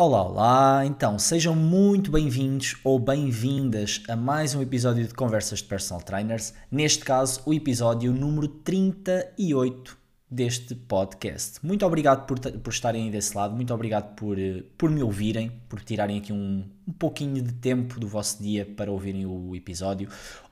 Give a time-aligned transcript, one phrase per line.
[0.00, 0.86] Olá, olá!
[0.86, 6.54] Então, sejam muito bem-vindos ou bem-vindas a mais um episódio de Conversas de Personal Trainers.
[6.70, 9.98] Neste caso, o episódio número 38
[10.30, 11.58] deste podcast.
[11.66, 15.80] Muito obrigado por, por estarem desse lado, muito obrigado por, eh, por me ouvirem, por
[15.80, 20.08] tirarem aqui um, um pouquinho de tempo do vosso dia para ouvirem o episódio.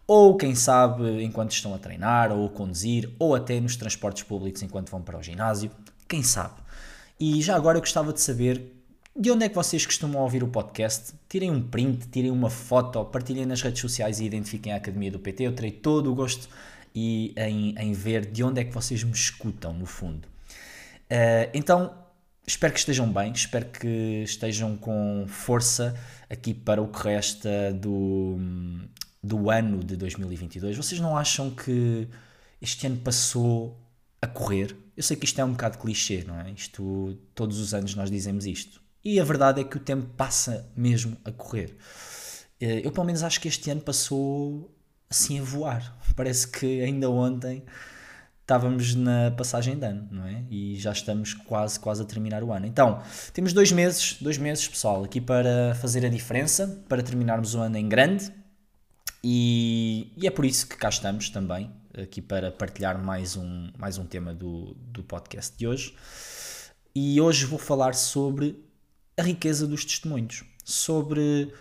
[0.09, 4.61] Ou quem sabe enquanto estão a treinar, ou a conduzir, ou até nos transportes públicos
[4.63, 5.71] enquanto vão para o ginásio.
[6.09, 6.57] Quem sabe?
[7.21, 8.76] E já agora eu gostava de saber
[9.19, 11.15] de onde é que vocês costumam ouvir o podcast?
[11.27, 15.19] Tirem um print, tirem uma foto, partilhem nas redes sociais e identifiquem a Academia do
[15.19, 15.45] PT.
[15.45, 16.49] Eu terei todo o gosto
[16.95, 20.29] e, em, em ver de onde é que vocês me escutam, no fundo.
[21.11, 21.95] Uh, então,
[22.47, 28.37] espero que estejam bem, espero que estejam com força aqui para o que resta do,
[29.23, 30.77] do ano de 2022.
[30.77, 32.07] Vocês não acham que
[32.61, 33.81] este ano passou
[34.21, 34.77] a correr?
[34.95, 36.51] Eu sei que isto é um bocado clichê, não é?
[36.51, 40.69] Isto, todos os anos nós dizemos isto e a verdade é que o tempo passa
[40.77, 41.77] mesmo a correr.
[42.61, 44.69] Eh, eu, pelo menos, acho que este ano passou
[45.09, 45.97] assim a voar.
[46.17, 47.63] Parece que ainda ontem
[48.41, 50.43] estávamos na passagem de ano, não é?
[50.51, 52.67] E já estamos quase, quase a terminar o ano.
[52.67, 53.01] Então,
[53.33, 57.77] temos dois meses, dois meses, pessoal, aqui para fazer a diferença, para terminarmos o ano
[57.77, 58.33] em grande.
[59.23, 63.99] E, e é por isso que cá estamos também, aqui para partilhar mais um, mais
[63.99, 65.95] um tema do, do podcast de hoje.
[66.93, 68.66] E hoje vou falar sobre
[69.17, 71.53] a riqueza dos testemunhos, sobre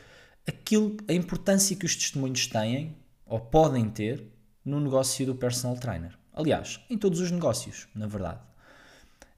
[0.48, 2.96] aquilo, a importância que os testemunhos têm
[3.26, 4.24] ou podem ter
[4.64, 6.18] no negócio do personal trainer.
[6.34, 8.40] Aliás, em todos os negócios, na verdade.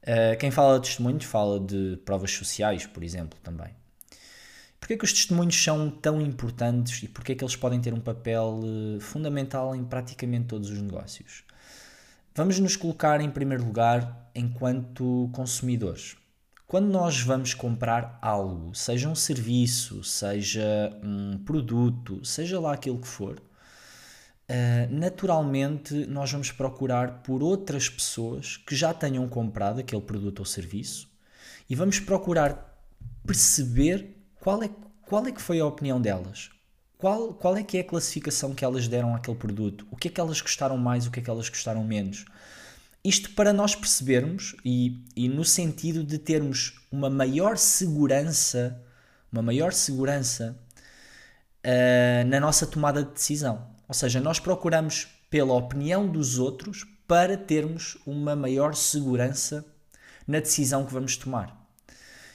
[0.02, 3.70] Uh, quem fala de testemunhos fala de provas sociais, por exemplo, também.
[4.80, 8.60] Porquê que os testemunhos são tão importantes e porquê que eles podem ter um papel
[8.62, 11.44] uh, fundamental em praticamente todos os negócios?
[12.34, 16.16] Vamos nos colocar em primeiro lugar enquanto consumidores.
[16.68, 23.08] Quando nós vamos comprar algo, seja um serviço, seja um produto, seja lá aquilo que
[23.08, 30.40] for, uh, naturalmente nós vamos procurar por outras pessoas que já tenham comprado aquele produto
[30.40, 31.08] ou serviço
[31.70, 32.78] e vamos procurar
[33.26, 34.68] perceber qual é,
[35.06, 36.50] qual é que foi a opinião delas.
[36.98, 39.86] Qual, qual é que é a classificação que elas deram àquele produto?
[39.90, 42.26] O que é que elas gostaram mais, o que é que elas gostaram menos?
[43.08, 48.78] Isto para nós percebermos e, e no sentido de termos uma maior segurança,
[49.32, 50.54] uma maior segurança
[51.64, 53.66] uh, na nossa tomada de decisão.
[53.88, 59.64] Ou seja, nós procuramos pela opinião dos outros para termos uma maior segurança
[60.26, 61.66] na decisão que vamos tomar.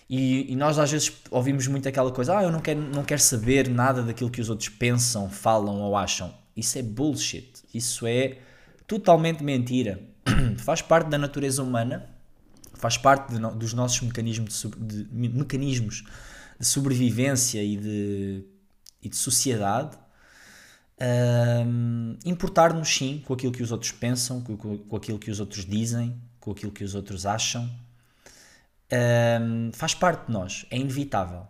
[0.09, 3.22] E, e, nós às vezes ouvimos muito aquela coisa: ah, eu não quero, não quero
[3.22, 6.34] saber nada daquilo que os outros pensam, falam ou acham.
[6.57, 7.61] Isso é bullshit.
[7.72, 8.40] Isso é
[8.88, 10.11] totalmente mentira.
[10.57, 12.09] faz parte da natureza humana,
[12.73, 16.03] faz parte dos nossos mecanismos de, de, mecanismos
[16.59, 18.45] de sobrevivência e de,
[19.01, 19.97] e de sociedade.
[21.66, 25.66] Um, Importar-nos sim com aquilo que os outros pensam, com, com, aquilo que os outros
[25.66, 27.69] dizem, com aquilo que os outros acham.
[29.41, 31.47] Um, faz parte de nós, é inevitável.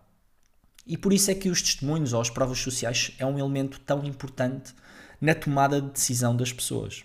[0.86, 4.04] E por isso é que os testemunhos ou as provas sociais é um elemento tão
[4.04, 4.74] importante
[5.20, 7.04] na tomada de decisão das pessoas.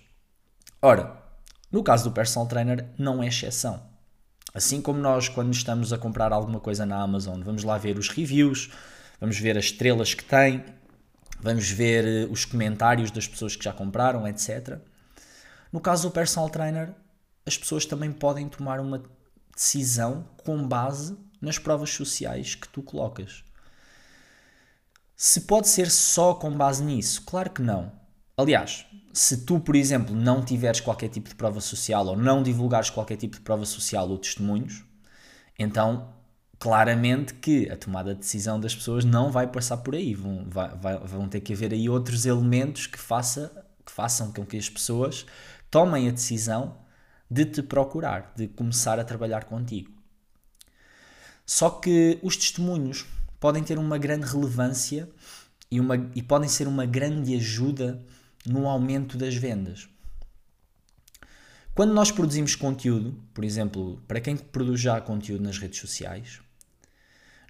[0.82, 1.27] Ora,
[1.70, 3.82] no caso do personal trainer, não é exceção.
[4.54, 8.08] Assim como nós, quando estamos a comprar alguma coisa na Amazon, vamos lá ver os
[8.08, 8.70] reviews,
[9.20, 10.64] vamos ver as estrelas que tem,
[11.40, 14.78] vamos ver eh, os comentários das pessoas que já compraram, etc.
[15.70, 16.94] No caso do personal trainer,
[17.44, 19.02] as pessoas também podem tomar uma
[19.54, 23.44] decisão com base nas provas sociais que tu colocas.
[25.14, 27.22] Se pode ser só com base nisso?
[27.24, 27.92] Claro que não.
[28.36, 28.86] Aliás,
[29.18, 33.16] se tu, por exemplo, não tiveres qualquer tipo de prova social ou não divulgares qualquer
[33.16, 34.84] tipo de prova social ou testemunhos,
[35.58, 36.14] então
[36.56, 40.14] claramente que a tomada de decisão das pessoas não vai passar por aí.
[40.14, 43.50] Vão, vai, vão ter que haver aí outros elementos que, faça,
[43.84, 45.26] que façam com que as pessoas
[45.68, 46.78] tomem a decisão
[47.28, 49.90] de te procurar, de começar a trabalhar contigo.
[51.44, 53.04] Só que os testemunhos
[53.40, 55.08] podem ter uma grande relevância
[55.68, 58.00] e, uma, e podem ser uma grande ajuda
[58.46, 59.88] no aumento das vendas.
[61.74, 66.40] Quando nós produzimos conteúdo, por exemplo, para quem produz já conteúdo nas redes sociais,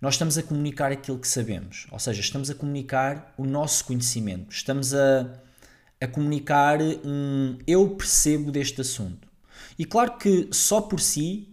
[0.01, 4.53] nós estamos a comunicar aquilo que sabemos, ou seja, estamos a comunicar o nosso conhecimento,
[4.53, 5.41] estamos a,
[6.01, 9.27] a comunicar um eu percebo deste assunto.
[9.79, 11.49] E claro que só por si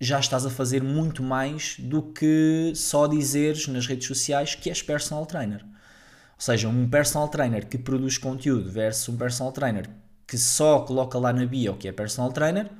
[0.00, 4.82] já estás a fazer muito mais do que só dizeres nas redes sociais que és
[4.82, 5.64] personal trainer.
[6.34, 9.88] Ou seja, um personal trainer que produz conteúdo versus um personal trainer
[10.26, 12.70] que só coloca lá na bio que é personal trainer,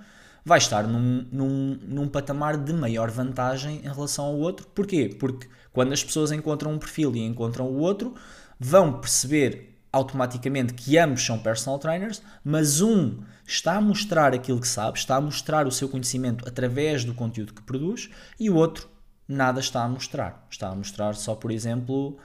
[0.45, 4.67] vai estar num, num, num patamar de maior vantagem em relação ao outro.
[4.75, 5.15] Porquê?
[5.19, 8.15] Porque quando as pessoas encontram um perfil e encontram o outro,
[8.59, 14.67] vão perceber automaticamente que ambos são personal trainers, mas um está a mostrar aquilo que
[14.69, 18.89] sabe, está a mostrar o seu conhecimento através do conteúdo que produz e o outro
[19.29, 20.47] nada está a mostrar.
[20.50, 22.19] Está a mostrar só, por exemplo,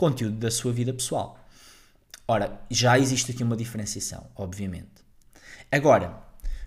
[0.00, 1.38] conteúdo da sua vida pessoal.
[2.26, 5.04] Ora, já existe aqui uma diferenciação, obviamente.
[5.70, 6.24] Agora,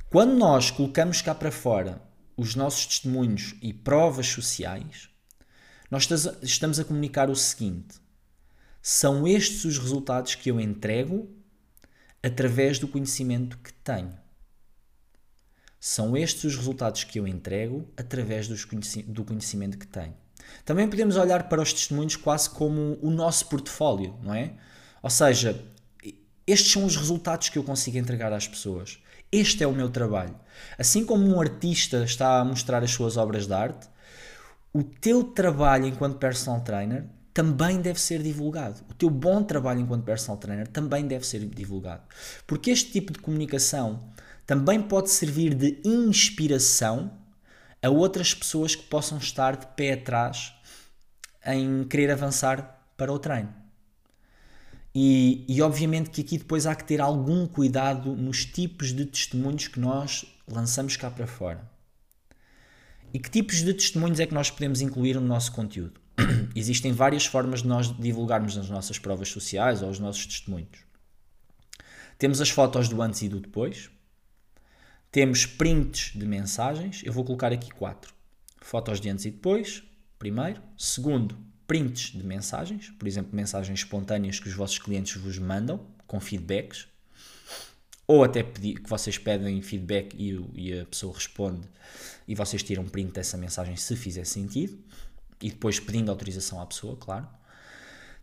[0.07, 1.99] quando nós colocamos cá para fora
[2.37, 5.09] os nossos testemunhos e provas sociais,
[5.89, 6.07] nós
[6.43, 7.95] estamos a comunicar o seguinte:
[8.83, 11.27] são estes os resultados que eu entrego
[12.21, 14.15] através do conhecimento que tenho.
[15.79, 20.22] São estes os resultados que eu entrego através do conhecimento que tenho.
[20.65, 24.53] Também podemos olhar para os testemunhos quase como o nosso portfólio, não é?
[25.01, 25.63] Ou seja,
[26.45, 28.99] estes são os resultados que eu consigo entregar às pessoas.
[29.31, 30.35] Este é o meu trabalho.
[30.77, 33.87] Assim como um artista está a mostrar as suas obras de arte,
[34.71, 38.81] o teu trabalho enquanto personal trainer também deve ser divulgado.
[38.89, 42.03] O teu bom trabalho enquanto personal trainer também deve ser divulgado.
[42.45, 44.03] Porque este tipo de comunicação
[44.45, 47.11] também pode servir de inspiração
[47.83, 50.53] a outras pessoas que possam estar de pé atrás
[51.45, 53.53] em querer avançar para o treino.
[54.95, 59.67] E, e, obviamente que aqui depois há que ter algum cuidado nos tipos de testemunhos
[59.67, 61.67] que nós lançamos cá para fora.
[63.11, 65.99] E que tipos de testemunhos é que nós podemos incluir no nosso conteúdo?
[66.55, 70.79] Existem várias formas de nós divulgarmos nas nossas provas sociais ou os nossos testemunhos.
[72.19, 73.89] Temos as fotos do antes e do depois.
[75.13, 77.03] Temos prints de mensagens.
[77.05, 78.11] Eu vou colocar aqui quatro:
[78.59, 79.83] fotos de antes e depois,
[80.17, 80.59] primeiro.
[80.75, 81.37] Segundo,
[81.67, 86.87] prints de mensagens, por exemplo, mensagens espontâneas que os vossos clientes vos mandam com feedbacks,
[88.07, 91.69] ou até pedir, que vocês pedem feedback e, e a pessoa responde
[92.27, 94.79] e vocês tiram print dessa mensagem se fizer sentido,
[95.39, 97.27] e depois pedindo autorização à pessoa, claro.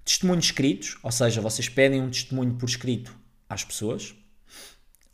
[0.04, 3.16] Testemunhos escritos, ou seja, vocês pedem um testemunho por escrito
[3.48, 4.12] às pessoas,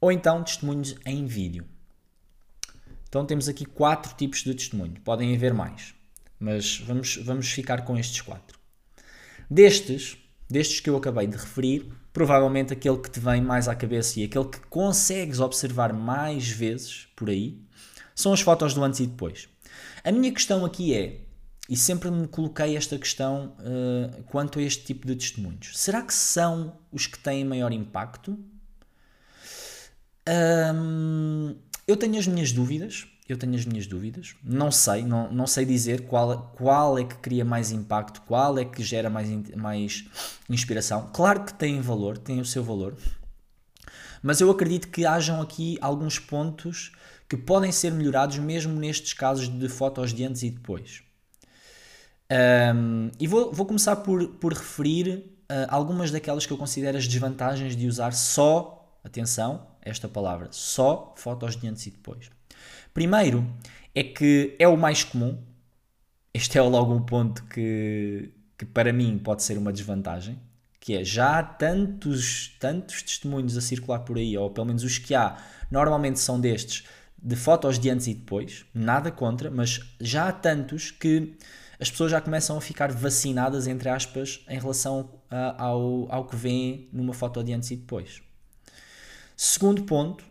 [0.00, 1.66] ou então testemunhos em vídeo.
[3.08, 5.94] Então temos aqui quatro tipos de testemunho, podem haver mais.
[6.38, 8.58] Mas vamos, vamos ficar com estes quatro.
[9.50, 14.20] Destes, destes que eu acabei de referir, provavelmente aquele que te vem mais à cabeça
[14.20, 17.62] e aquele que consegues observar mais vezes por aí,
[18.14, 19.48] são as fotos do antes e depois.
[20.02, 21.20] A minha questão aqui é,
[21.68, 26.14] e sempre me coloquei esta questão uh, quanto a este tipo de testemunhos: será que
[26.14, 28.38] são os que têm maior impacto?
[30.28, 31.56] Um,
[31.86, 35.64] eu tenho as minhas dúvidas, eu tenho as minhas dúvidas, não sei, não, não sei
[35.64, 40.04] dizer qual, qual é que cria mais impacto, qual é que gera mais, mais
[40.48, 41.10] inspiração.
[41.12, 42.96] Claro que tem valor, tem o seu valor,
[44.22, 46.92] mas eu acredito que hajam aqui alguns pontos
[47.28, 51.02] que podem ser melhorados mesmo nestes casos de fotos de antes e depois.
[52.74, 55.18] Um, e vou, vou começar por, por referir
[55.50, 61.14] uh, algumas daquelas que eu considero as desvantagens de usar só, atenção, esta palavra, só
[61.16, 62.30] fotos de antes e depois.
[62.92, 63.46] Primeiro
[63.94, 65.38] é que é o mais comum.
[66.34, 70.38] Este é logo um ponto que, que para mim pode ser uma desvantagem,
[70.80, 74.98] que é já há tantos, tantos testemunhos a circular por aí, ou pelo menos os
[74.98, 75.36] que há,
[75.70, 76.84] normalmente são destes,
[77.16, 81.36] de fotos de antes e depois, nada contra, mas já há tantos que
[81.80, 86.36] as pessoas já começam a ficar vacinadas, entre aspas, em relação a, ao, ao que
[86.36, 88.25] vêem numa foto de antes e depois.
[89.36, 90.24] Segundo ponto,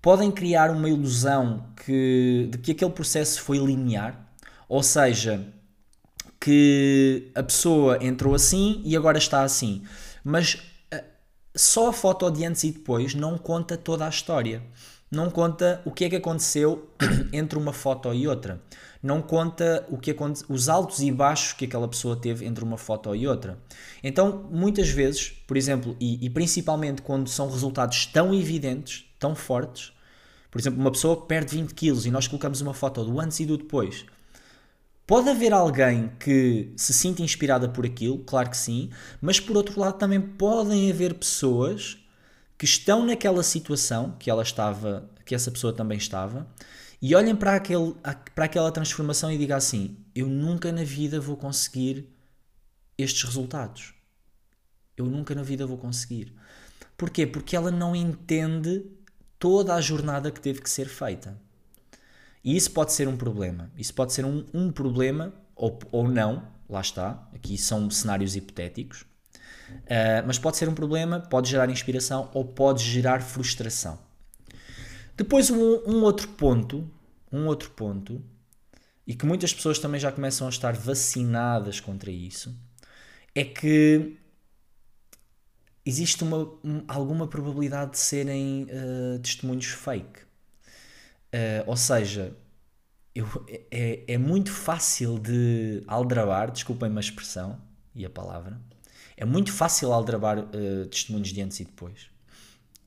[0.00, 4.32] podem criar uma ilusão que, de que aquele processo foi linear,
[4.66, 5.46] ou seja,
[6.40, 9.82] que a pessoa entrou assim e agora está assim.
[10.24, 10.58] Mas
[10.90, 11.04] eh,
[11.54, 14.62] só a foto de antes e depois não conta toda a história.
[15.10, 16.88] Não conta o que é que aconteceu
[17.32, 18.62] entre uma foto e outra.
[19.02, 20.14] Não conta o que
[20.48, 23.58] os altos e baixos que aquela pessoa teve entre uma foto e outra.
[24.02, 29.92] Então, muitas vezes, por exemplo, e, e principalmente quando são resultados tão evidentes, tão fortes,
[30.50, 33.46] Por exemplo, uma pessoa perde 20 quilos e nós colocamos uma foto do antes e
[33.46, 34.04] do depois.
[35.06, 38.90] Pode haver alguém que se sinta inspirada por aquilo, claro que sim,
[39.22, 41.98] mas por outro lado também podem haver pessoas
[42.58, 46.46] que estão naquela situação que ela estava, que essa pessoa também estava,
[47.00, 47.94] e olhem para, aquele,
[48.34, 52.08] para aquela transformação e digam assim: eu nunca na vida vou conseguir
[52.96, 53.94] estes resultados.
[54.96, 56.34] Eu nunca na vida vou conseguir.
[56.96, 57.24] Porquê?
[57.26, 58.84] Porque ela não entende
[59.38, 61.40] toda a jornada que teve que ser feita.
[62.42, 63.70] E isso pode ser um problema.
[63.76, 67.28] Isso pode ser um, um problema, ou, ou não, lá está.
[67.32, 69.02] Aqui são cenários hipotéticos.
[69.02, 73.98] Uh, mas pode ser um problema, pode gerar inspiração ou pode gerar frustração.
[75.18, 76.88] Depois um, um, outro ponto,
[77.32, 78.24] um outro ponto,
[79.04, 82.56] e que muitas pessoas também já começam a estar vacinadas contra isso,
[83.34, 84.16] é que
[85.84, 86.56] existe uma,
[86.86, 90.20] alguma probabilidade de serem uh, testemunhos fake.
[90.20, 92.36] Uh, ou seja,
[93.12, 93.26] eu,
[93.72, 97.60] é, é muito fácil de aldrabar, desculpem-me a expressão
[97.92, 98.60] e a palavra,
[99.16, 102.08] é muito fácil aldrabar uh, testemunhos de antes e depois.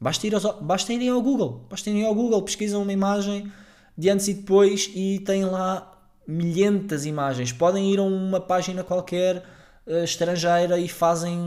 [0.02, 3.52] Basta, ir aos, basta irem ao Google, basta irem ao Google, pesquisam uma imagem
[3.96, 5.96] de antes e depois e têm lá
[6.28, 7.52] milhentas imagens.
[7.52, 9.44] Podem ir a uma página qualquer
[9.86, 11.38] uh, estrangeira e fazem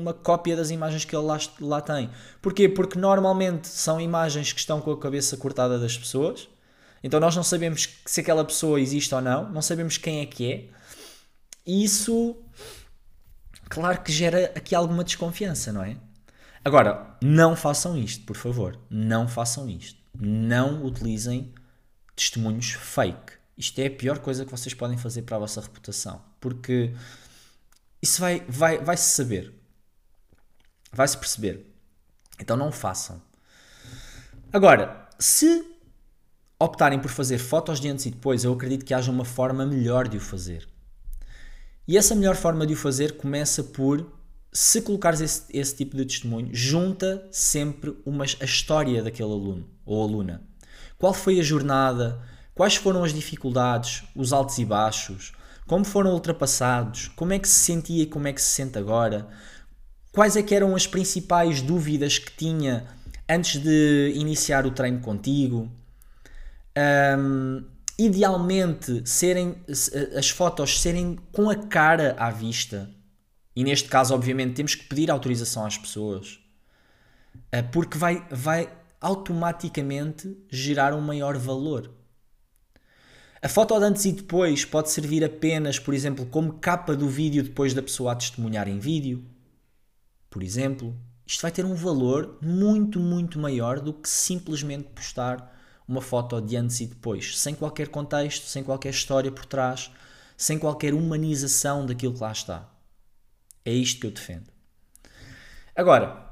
[0.00, 2.08] uma cópia das imagens que ele lá, lá tem.
[2.40, 2.70] Porquê?
[2.70, 6.48] Porque normalmente são imagens que estão com a cabeça cortada das pessoas.
[7.02, 10.50] Então nós não sabemos se aquela pessoa existe ou não, não sabemos quem é que
[10.50, 10.64] é.
[11.66, 12.34] E isso
[13.68, 15.98] claro que gera aqui alguma desconfiança, não é?
[16.64, 18.78] Agora, não façam isto, por favor.
[18.88, 20.00] Não façam isto.
[20.18, 21.52] Não utilizem
[22.16, 23.34] testemunhos fake.
[23.56, 26.22] Isto é a pior coisa que vocês podem fazer para a vossa reputação.
[26.40, 26.94] Porque
[28.00, 29.52] isso vai, vai, vai se saber.
[30.90, 31.66] Vai se perceber.
[32.40, 33.20] Então não façam.
[34.52, 35.64] Agora, se
[36.58, 40.08] optarem por fazer fotos de antes e depois, eu acredito que haja uma forma melhor
[40.08, 40.66] de o fazer.
[41.86, 44.10] E essa melhor forma de o fazer começa por,
[44.56, 50.00] se colocares esse, esse tipo de testemunho, junta sempre uma, a história daquele aluno ou
[50.00, 50.42] aluna.
[50.96, 52.22] Qual foi a jornada?
[52.54, 55.32] Quais foram as dificuldades, os altos e baixos?
[55.66, 57.08] Como foram ultrapassados?
[57.08, 59.26] Como é que se sentia e como é que se sente agora?
[60.12, 62.86] Quais é que eram as principais dúvidas que tinha
[63.28, 65.68] antes de iniciar o treino contigo?
[67.18, 67.64] Um,
[67.98, 69.56] idealmente serem
[70.16, 72.88] as fotos serem com a cara à vista.
[73.54, 76.40] E neste caso, obviamente, temos que pedir autorização às pessoas.
[77.52, 81.90] Eh, porque vai, vai automaticamente gerar um maior valor.
[83.40, 87.42] A foto de antes e depois pode servir apenas, por exemplo, como capa do vídeo
[87.42, 89.22] depois da pessoa a testemunhar em vídeo.
[90.30, 90.96] Por exemplo,
[91.26, 95.54] isto vai ter um valor muito, muito maior do que simplesmente postar
[95.86, 99.90] uma foto de antes e depois, sem qualquer contexto, sem qualquer história por trás,
[100.36, 102.73] sem qualquer humanização daquilo que lá está.
[103.64, 104.46] É isto que eu defendo.
[105.74, 106.24] Agora,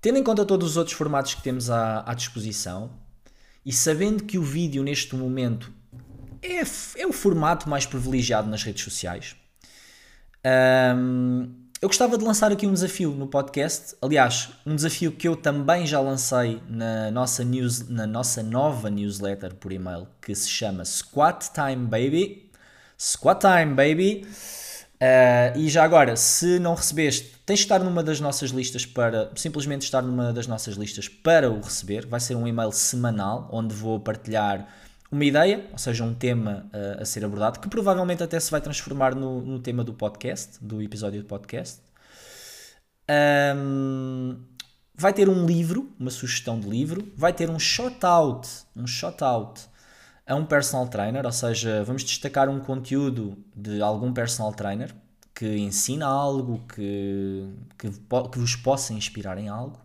[0.00, 2.90] tendo em conta todos os outros formatos que temos à, à disposição
[3.64, 5.72] e sabendo que o vídeo neste momento
[6.42, 6.60] é,
[7.00, 9.36] é o formato mais privilegiado nas redes sociais,
[10.96, 13.96] hum, eu gostava de lançar aqui um desafio no podcast.
[14.02, 19.54] Aliás, um desafio que eu também já lancei na nossa, news, na nossa nova newsletter
[19.54, 22.50] por e-mail, que se chama Squat Time Baby.
[22.98, 24.26] Squat Time Baby.
[25.02, 29.30] Uh, e já agora, se não recebeste, tens de estar numa das nossas listas para
[29.34, 32.06] simplesmente estar numa das nossas listas para o receber.
[32.06, 34.68] Vai ser um e-mail semanal onde vou partilhar
[35.10, 38.60] uma ideia, ou seja, um tema uh, a ser abordado, que provavelmente até se vai
[38.60, 41.80] transformar no, no tema do podcast, do episódio do podcast.
[43.56, 44.36] Um,
[44.94, 49.62] vai ter um livro, uma sugestão de livro, vai ter um shout-out, um shout-out
[50.30, 54.94] a um personal trainer, ou seja, vamos destacar um conteúdo de algum personal trainer
[55.34, 59.80] que ensina algo, que, que, que vos possa inspirar em algo.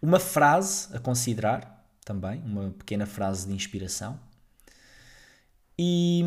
[0.00, 4.18] Uma frase a considerar, também, uma pequena frase de inspiração.
[5.78, 6.24] E,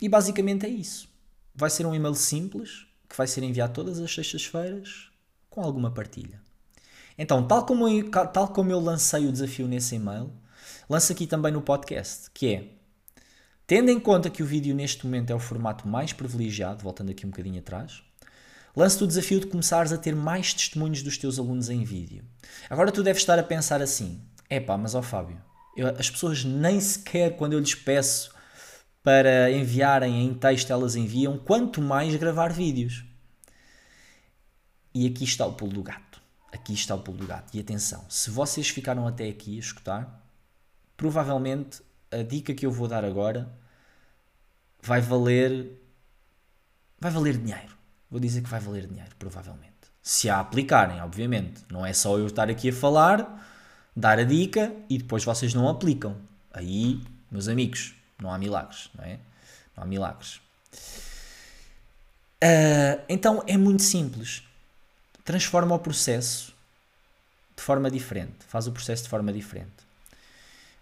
[0.00, 1.08] e basicamente é isso.
[1.56, 5.10] Vai ser um e-mail simples que vai ser enviado todas as sextas-feiras
[5.50, 6.40] com alguma partilha.
[7.18, 10.30] Então, tal como, eu, tal como eu lancei o desafio nesse e-mail,
[10.88, 12.64] lanço aqui também no podcast, que é,
[13.66, 17.26] tendo em conta que o vídeo neste momento é o formato mais privilegiado, voltando aqui
[17.26, 18.02] um bocadinho atrás,
[18.74, 22.24] lanço-te o desafio de começares a ter mais testemunhos dos teus alunos em vídeo.
[22.70, 25.40] Agora tu deves estar a pensar assim, é pá, mas ó Fábio,
[25.76, 28.34] eu, as pessoas nem sequer quando eu lhes peço
[29.02, 33.04] para enviarem em texto elas enviam, quanto mais gravar vídeos.
[34.92, 36.20] E aqui está o pulo do gato.
[36.52, 37.54] aqui está o pulo do gato.
[37.54, 40.25] E atenção, se vocês ficaram até aqui a escutar,
[40.96, 43.48] provavelmente a dica que eu vou dar agora
[44.82, 45.80] vai valer
[46.98, 47.76] vai valer dinheiro.
[48.10, 49.74] Vou dizer que vai valer dinheiro, provavelmente.
[50.02, 51.64] Se a aplicarem, obviamente.
[51.70, 53.46] Não é só eu estar aqui a falar,
[53.94, 56.16] dar a dica e depois vocês não aplicam.
[56.52, 59.18] Aí, meus amigos, não há milagres, não é?
[59.76, 60.40] Não há milagres.
[62.42, 64.42] Uh, então é muito simples.
[65.24, 66.54] Transforma o processo
[67.56, 68.44] de forma diferente.
[68.46, 69.85] Faz o processo de forma diferente.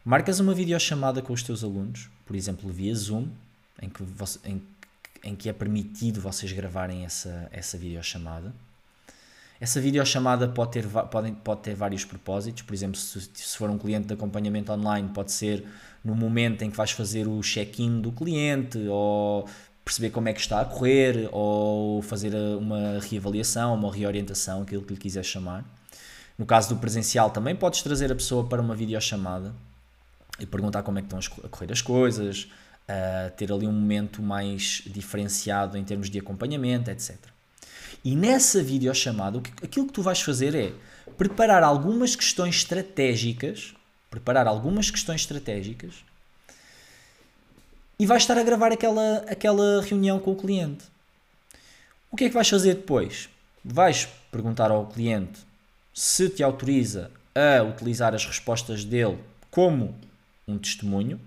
[0.04, 3.26] Marcas uma videochamada com os teus alunos, por exemplo, via Zoom,
[3.80, 4.62] em que, você, em,
[5.22, 8.52] em que é permitido vocês gravarem essa, essa videochamada.
[9.58, 13.78] Essa videochamada pode ter, pode, pode ter vários propósitos, por exemplo, se, se for um
[13.78, 15.64] cliente de acompanhamento online, pode ser
[16.04, 19.48] no momento em que vais fazer o check-in do cliente, ou
[19.82, 24.92] perceber como é que está a correr, ou fazer uma reavaliação, uma reorientação, aquilo que
[24.92, 25.64] lhe quiser chamar.
[26.36, 29.54] No caso do presencial, também podes trazer a pessoa para uma videochamada
[30.38, 32.48] e perguntar como é que estão a correr as coisas,
[32.88, 37.16] uh, ter ali um momento mais diferenciado em termos de acompanhamento, etc.
[38.04, 40.72] E nessa videochamada, aquilo que tu vais fazer é
[41.16, 43.74] preparar algumas questões estratégicas,
[44.10, 46.04] preparar algumas questões estratégicas
[47.98, 50.84] e vais estar a gravar aquela, aquela reunião com o cliente.
[52.10, 53.28] O que é que vais fazer depois?
[53.64, 55.40] Vais perguntar ao cliente
[55.92, 59.18] se te autoriza a utilizar as respostas dele
[59.50, 59.94] como
[60.46, 61.20] um testemunho.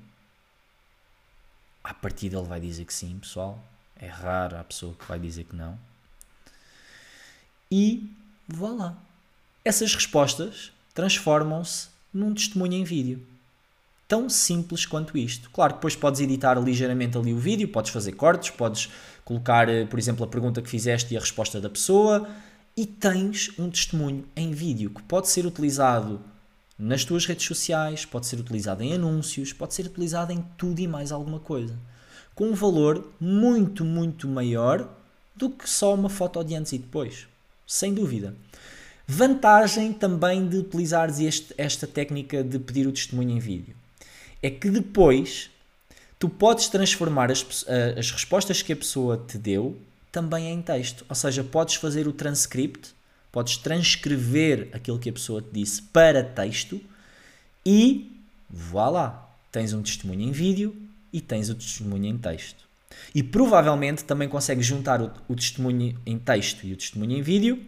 [1.84, 3.64] A partir dele vai dizer que sim, pessoal.
[4.00, 5.78] É raro a pessoa que vai dizer que não.
[7.72, 8.10] E
[8.48, 8.98] vá lá.
[9.64, 13.26] Essas respostas transformam-se num testemunho em vídeo.
[14.08, 15.50] Tão simples quanto isto.
[15.50, 18.90] Claro que depois podes editar ligeiramente ali o vídeo, podes fazer cortes, podes
[19.26, 22.30] colocar, eh, por exemplo, a pergunta que fizeste e a resposta da pessoa,
[22.76, 26.22] e tens um testemunho em vídeo que pode ser utilizado
[26.78, 30.88] nas tuas redes sociais, pode ser utilizado em anúncios, pode ser utilizado em tudo e
[30.88, 31.76] mais alguma coisa.
[32.36, 34.88] Com um valor muito, muito maior
[35.36, 37.28] do que só uma foto de antes e depois.
[37.66, 38.36] Sem dúvida.
[39.08, 43.76] Vantagem também de utilizares este, esta técnica de pedir o testemunho em vídeo
[44.42, 45.50] é que depois
[46.20, 47.46] tu podes transformar as,
[47.98, 49.78] as respostas que a pessoa te deu
[50.12, 51.06] também em texto.
[51.10, 52.96] Ou seja, podes fazer o transcript,
[53.32, 56.82] podes transcrever aquilo que a pessoa te disse para texto
[57.66, 60.76] e voilà, tens um testemunho em vídeo
[61.12, 62.66] e tens o testemunho em texto.
[63.14, 67.62] E provavelmente também consegues juntar o, o testemunho em texto e o testemunho em vídeo,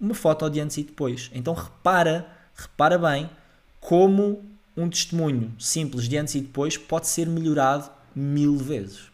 [0.00, 1.30] uma foto de antes e depois.
[1.34, 3.28] Então repara, repara bem
[3.80, 4.42] como
[4.76, 9.11] um testemunho simples de antes e depois pode ser melhorado mil vezes.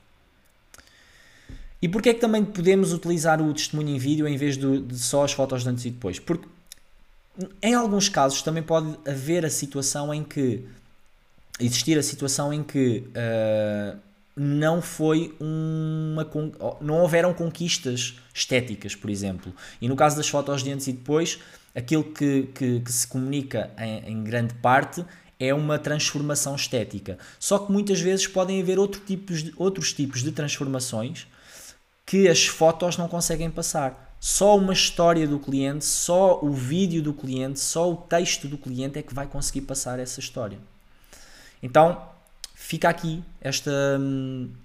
[1.80, 5.24] E porquê é que também podemos utilizar o testemunho em vídeo em vez de, só
[5.24, 6.18] as fotos de antes e depois?
[6.18, 6.48] Porque
[7.62, 10.64] em alguns casos também pode haver a situação em que
[11.60, 13.98] existir a situação em que uh,
[14.36, 16.28] não foi uma
[16.80, 19.52] não houveram conquistas estéticas, por exemplo.
[19.80, 21.38] E no caso das fotos de antes e depois,
[21.74, 25.04] aquilo que, que, que se comunica em, em, grande parte
[25.38, 27.18] é uma transformação estética.
[27.38, 31.26] Só que muitas vezes podem haver outro tipos de, outros tipos de transformações
[32.08, 34.16] que as fotos não conseguem passar.
[34.18, 38.98] Só uma história do cliente, só o vídeo do cliente, só o texto do cliente
[38.98, 40.58] é que vai conseguir passar essa história.
[41.62, 42.08] Então,
[42.54, 43.70] fica aqui esta,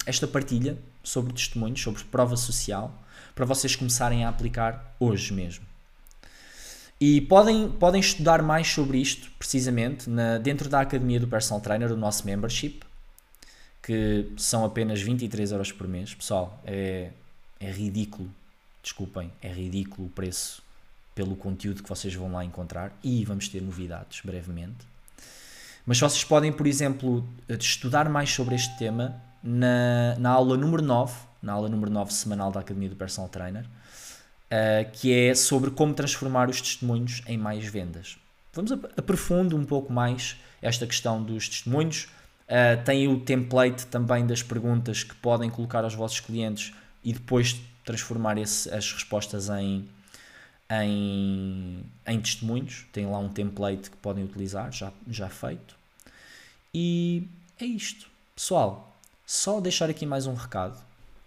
[0.05, 3.03] esta partilha sobre testemunhos, sobre prova social,
[3.35, 5.65] para vocês começarem a aplicar hoje mesmo.
[6.97, 11.91] E podem, podem estudar mais sobre isto, precisamente, na, dentro da Academia do Personal Trainer,
[11.91, 12.79] o nosso membership,
[13.81, 16.13] que são apenas 23 euros por mês.
[16.13, 17.11] Pessoal, é,
[17.63, 18.29] é ridículo,
[18.81, 20.61] desculpem, é ridículo o preço
[21.15, 24.85] pelo conteúdo que vocês vão lá encontrar e vamos ter novidades brevemente.
[25.85, 31.13] Mas vocês podem, por exemplo, estudar mais sobre este tema na, na aula número 9,
[31.41, 35.93] na aula número 9 semanal da Academia do Personal Trainer, uh, que é sobre como
[35.93, 38.17] transformar os testemunhos em mais vendas.
[38.53, 42.07] Vamos aprofundar um pouco mais esta questão dos testemunhos.
[42.43, 47.59] Uh, tem o template também das perguntas que podem colocar aos vossos clientes e depois
[47.85, 49.87] transformar esse, as respostas em,
[50.71, 52.85] em, em testemunhos.
[52.91, 55.75] Tem lá um template que podem utilizar, já, já feito.
[56.73, 57.27] E
[57.59, 58.07] é isto.
[58.35, 60.77] Pessoal, só deixar aqui mais um recado,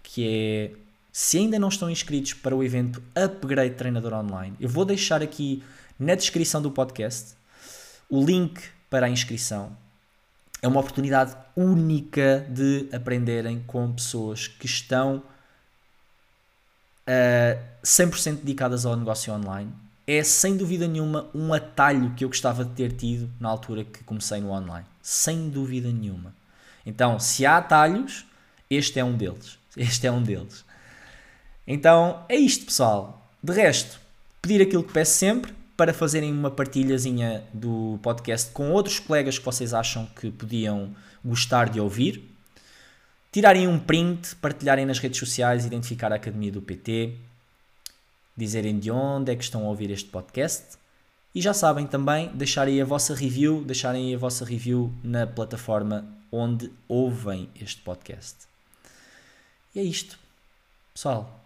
[0.03, 0.77] que é,
[1.13, 5.63] se ainda não estão inscritos para o evento Upgrade Treinador Online, eu vou deixar aqui
[5.99, 7.35] na descrição do podcast
[8.09, 8.61] o link
[8.91, 9.77] para a inscrição.
[10.61, 15.23] É uma oportunidade única de aprenderem com pessoas que estão
[17.07, 19.73] uh, 100% dedicadas ao negócio online
[20.07, 24.05] é sem dúvida nenhuma um atalho que eu gostava de ter tido na altura que
[24.05, 24.87] comecei no online.
[25.03, 26.33] Sem dúvida nenhuma.
[26.85, 28.25] Então, se há atalhos,
[28.71, 29.59] este é um deles.
[29.77, 30.65] Este é um deles.
[31.67, 33.31] Então, é isto, pessoal.
[33.43, 34.01] De resto,
[34.41, 39.45] pedir aquilo que peço sempre para fazerem uma partilhazinha do podcast com outros colegas que
[39.45, 42.36] vocês acham que podiam gostar de ouvir.
[43.37, 47.13] Tirarem um print, partilharem nas redes sociais, identificar a Academia do PT,
[48.35, 50.79] dizerem de onde é que estão a ouvir este podcast.
[51.35, 56.73] E já sabem também, deixarem a vossa review, deixarem a vossa review na plataforma onde
[56.89, 58.37] ouvem este podcast.
[59.75, 60.19] E é isto.
[60.95, 61.45] Pessoal,